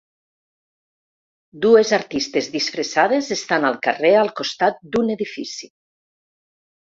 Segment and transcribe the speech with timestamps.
[1.65, 5.69] Dues artistes disfressades estan al carrer al costat d'un edifici.